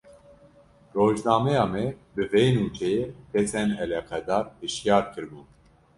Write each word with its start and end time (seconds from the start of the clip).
Rojnameya 0.95 1.63
me, 1.73 1.83
bi 2.13 2.23
vê 2.31 2.43
nûçeyê 2.55 3.05
kesên 3.31 3.69
eleqedar 3.83 4.45
hişyar 4.61 5.03
kiribûn 5.13 5.47